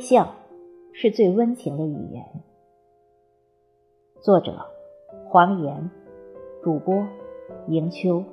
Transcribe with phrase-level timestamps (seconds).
[0.00, 0.34] 笑
[0.92, 2.24] 是最温情的语言。
[4.20, 4.66] 作者：
[5.28, 5.90] 黄岩，
[6.62, 7.06] 主播：
[7.68, 8.24] 迎秋。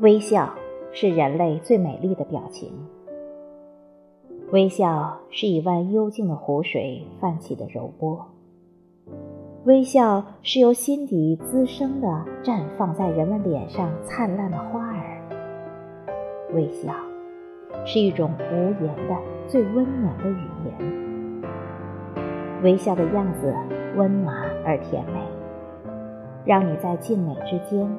[0.00, 0.54] 微笑
[0.94, 2.72] 是人类最美丽的表情。
[4.52, 8.24] 微笑是一湾幽静的湖水泛起的柔波。
[9.64, 12.06] 微笑是由心底滋生的
[12.44, 15.20] 绽放在人们脸上灿烂的花儿。
[16.52, 16.94] 微笑
[17.84, 19.16] 是一种无言的
[19.48, 21.42] 最温暖的语言。
[22.62, 23.52] 微笑的样子
[23.96, 25.18] 温暖而甜美，
[26.44, 27.90] 让你在静美之间。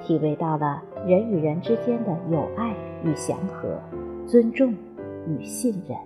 [0.00, 2.74] 体味到了人与人之间的友爱
[3.04, 3.78] 与祥和，
[4.26, 4.74] 尊重
[5.28, 5.98] 与信任。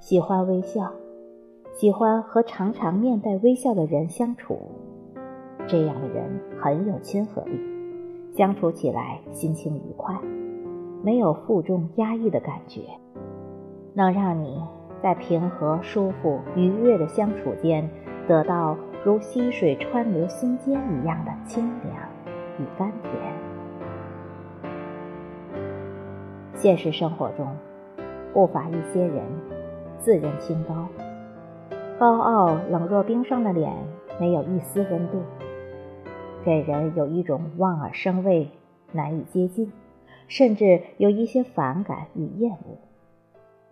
[0.00, 0.90] 喜欢微笑，
[1.74, 4.58] 喜欢和常常面带微笑的人相处。
[5.66, 6.24] 这样的人
[6.58, 7.60] 很有亲和力，
[8.34, 10.18] 相处起来心情愉快，
[11.02, 12.80] 没有负重压抑的感觉，
[13.92, 14.62] 能让你
[15.02, 17.86] 在平和、舒服、愉悦的相处间
[18.26, 18.74] 得到。
[19.04, 21.94] 如溪水穿流心间一样的清凉
[22.58, 23.12] 与甘甜。
[26.54, 27.54] 现实生活中，
[28.32, 29.22] 不乏一些人
[29.98, 30.88] 自认清高，
[31.98, 33.70] 高傲冷若冰霜的脸
[34.18, 35.22] 没有一丝温度，
[36.42, 38.48] 给人有一种望而生畏、
[38.92, 39.70] 难以接近，
[40.28, 42.78] 甚至有一些反感与厌恶。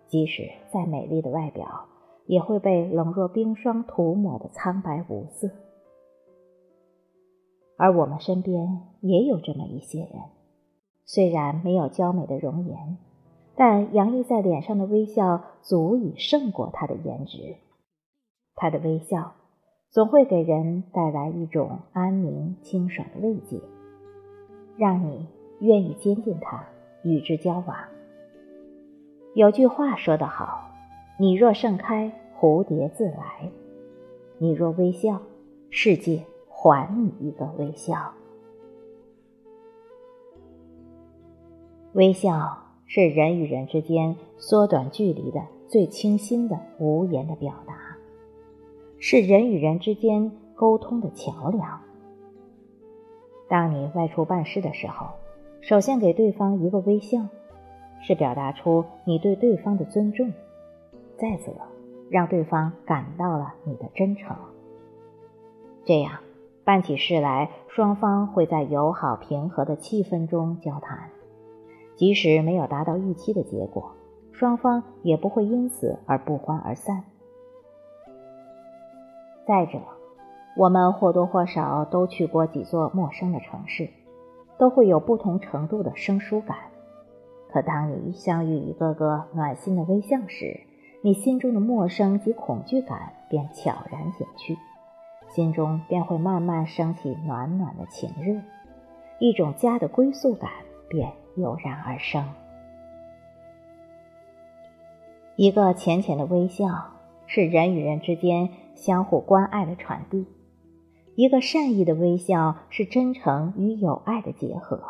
[0.05, 1.85] 即使再美丽的外表。
[2.25, 5.49] 也会被冷若冰霜涂抹的苍白无色，
[7.77, 10.11] 而我们身边也有这么一些人，
[11.05, 12.97] 虽然没有娇美的容颜，
[13.55, 17.55] 但洋溢在脸上的微笑足以胜过他的颜值。
[18.55, 19.33] 他的微笑
[19.89, 23.59] 总会给人带来一种安宁清爽的慰藉，
[24.77, 25.27] 让你
[25.59, 26.65] 愿意接近他，
[27.03, 27.75] 与之交往。
[29.35, 30.72] 有句话说得好。
[31.19, 33.51] 你若盛开，蝴蝶自来；
[34.39, 35.21] 你若微笑，
[35.69, 38.11] 世界还你一个微笑。
[41.93, 42.57] 微笑
[42.87, 47.75] 是人与人之间缩短距离的最清新的无言的表达，
[48.97, 51.79] 是人与人之间沟通的桥梁。
[53.47, 55.05] 当你外出办事的时候，
[55.61, 57.27] 首先给对方一个微笑，
[58.01, 60.33] 是表达出你对对方的尊重。
[61.17, 61.51] 再则，
[62.09, 64.35] 让对方感到了你的真诚，
[65.85, 66.19] 这样
[66.63, 71.09] 办起事来，双方会在友好平和的气氛中交谈。
[71.95, 73.91] 即使没有达到预期的结果，
[74.31, 77.03] 双方也不会因此而不欢而散。
[79.45, 79.79] 再者，
[80.57, 83.89] 我们或多或少都去过几座陌生的城市，
[84.57, 86.57] 都会有不同程度的生疏感。
[87.51, 90.61] 可当你相遇一个个暖心的微笑时，
[91.05, 94.57] 你心中的陌生及恐惧感便悄然减去，
[95.27, 98.41] 心中便会慢慢升起暖暖的情热，
[99.19, 100.49] 一种家的归宿感
[100.87, 102.23] 便油然而生。
[105.35, 106.67] 一个浅浅的微笑
[107.25, 110.25] 是人与人之间相互关爱的传递，
[111.15, 114.81] 一个善意的微笑是真诚与友爱的结合。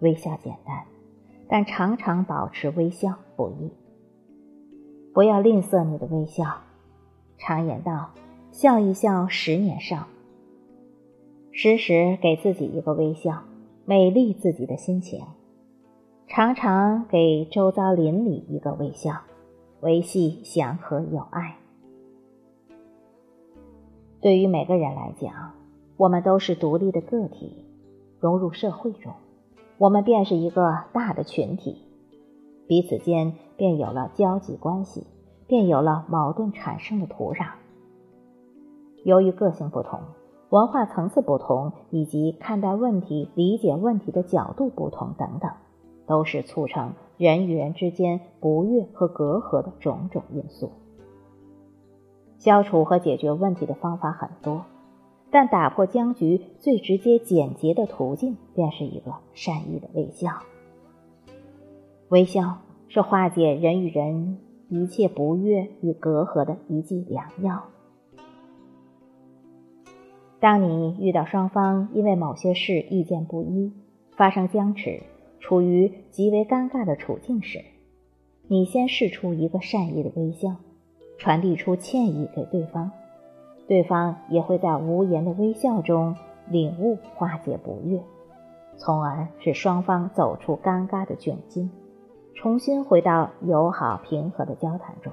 [0.00, 0.82] 微笑简单，
[1.48, 3.70] 但常常保持微笑不易。
[5.12, 6.44] 不要吝啬你的微笑。
[7.38, 8.10] 常言道
[8.52, 10.06] ：“笑一笑，十年少。”
[11.52, 13.42] 时时给自己一个微笑，
[13.84, 15.22] 美丽自己的心情。
[16.26, 19.20] 常常给周遭邻里一个微笑，
[19.80, 21.56] 维系祥和友爱。
[24.22, 25.52] 对于每个人来讲，
[25.98, 27.66] 我们都是独立的个体，
[28.18, 29.12] 融入社会中，
[29.76, 31.82] 我们便是一个大的群体。
[32.72, 35.06] 彼此间便有了交际关系，
[35.46, 37.50] 便有了矛盾产生的土壤。
[39.04, 40.00] 由于个性不同、
[40.48, 45.50] 文化层次不同，以及看待问题、理解问题的角度不同等等，
[46.06, 50.72] 都是促成人与人之间不悦和隔阂的种种因素。
[52.38, 54.64] 消除和解决问题的方法很多，
[55.30, 60.30] 但打破僵局最直接、简洁的途径，便是一个善意的微笑。
[62.12, 64.36] 微笑是化解人与人
[64.68, 67.62] 一切不悦与隔阂的一剂良药。
[70.38, 73.72] 当你遇到双方因为某些事意见不一，
[74.14, 75.00] 发生僵持，
[75.40, 77.64] 处于极为尴尬的处境时，
[78.46, 80.56] 你先试出一个善意的微笑，
[81.16, 82.90] 传递出歉意给对方，
[83.66, 86.14] 对方也会在无言的微笑中
[86.46, 88.02] 领悟化解不悦，
[88.76, 91.70] 从而使双方走出尴尬的窘境，
[92.34, 95.12] 重新回到友好平和的交谈中。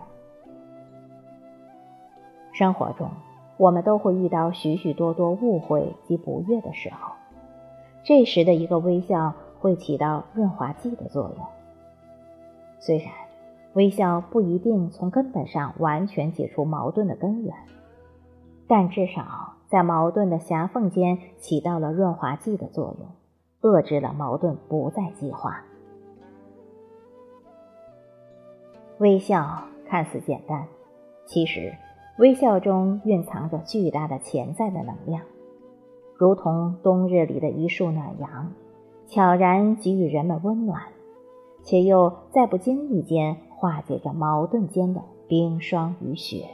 [2.51, 3.09] 生活中，
[3.57, 7.13] 我们都会遇到许许多多误会及不悦的时候，
[8.03, 11.45] 这时的一个微笑会起到润滑剂的作用。
[12.79, 13.13] 虽然
[13.73, 17.53] 微笑不一定从根本上完全解除矛盾的根源，
[18.67, 25.63] 但至少在矛盾的狭缝间起到了润滑剂的作用，遏制了矛盾不再激化。
[28.99, 30.67] 微笑看似简单，
[31.25, 31.73] 其实。
[32.17, 35.21] 微笑中蕴藏着巨大的潜在的能量，
[36.17, 38.51] 如同冬日里的一束暖阳，
[39.07, 40.81] 悄然给予人们温暖，
[41.63, 46.45] 且又在不经意间化解着矛盾间的冰霜与雪。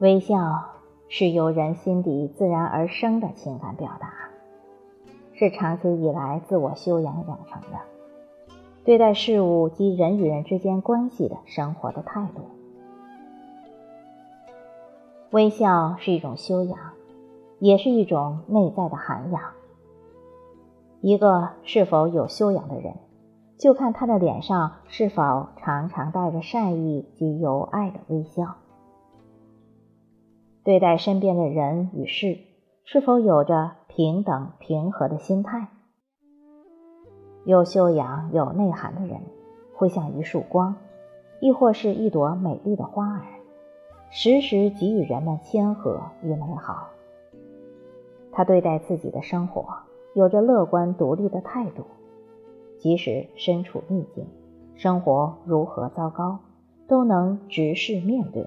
[0.00, 0.64] 微笑
[1.06, 4.12] 是由人心底自然而生的情感表达，
[5.32, 7.93] 是长期以来自我修养养成的。
[8.84, 12.42] 对待事物及人与人之间关系的生活的态度，
[15.30, 16.78] 微笑是一种修养，
[17.60, 19.40] 也是一种内在的涵养。
[21.00, 22.94] 一个是否有修养的人，
[23.58, 28.56] 就看他的脸上是否常常带着善意及友爱的微笑；
[30.62, 32.38] 对待身边的人与事，
[32.84, 35.68] 是否有着平等平和的心态。
[37.44, 39.20] 有修养、有内涵的人，
[39.74, 40.74] 会像一束光，
[41.40, 43.20] 亦或是一朵美丽的花儿，
[44.10, 46.88] 时时给予人们谦和与美好。
[48.32, 49.66] 他对待自己的生活
[50.14, 51.84] 有着乐观独立的态度，
[52.78, 54.26] 即使身处逆境，
[54.74, 56.38] 生活如何糟糕，
[56.88, 58.46] 都能直视面对，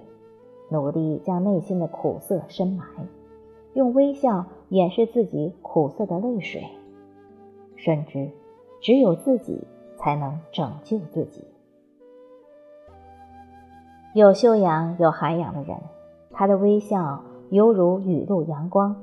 [0.72, 2.84] 努力将内心的苦涩深埋，
[3.76, 6.64] 用微笑掩饰自己苦涩的泪水，
[7.76, 8.32] 甚至。
[8.80, 11.44] 只有自己才能拯救自己。
[14.14, 15.78] 有修养、有涵养的人，
[16.32, 18.96] 他的微笑犹如雨露阳光，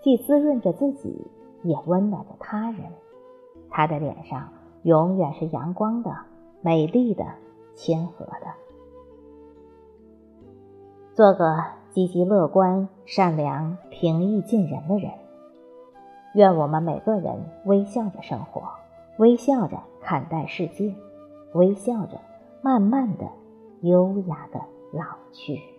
[0.00, 1.26] 既滋润着自己，
[1.62, 2.80] 也温暖着他人。
[3.68, 4.48] 他的脸上
[4.82, 6.14] 永远是阳光的、
[6.62, 7.24] 美丽的、
[7.74, 8.46] 谦和的。
[11.12, 15.10] 做个积极乐观、善良、平易近人的人。
[16.34, 17.34] 愿我们每个人
[17.64, 18.62] 微笑着生活。
[19.18, 20.94] 微笑着看待世界，
[21.54, 22.20] 微笑着
[22.62, 23.26] 慢慢的、
[23.80, 24.60] 优雅的
[24.92, 25.75] 老去。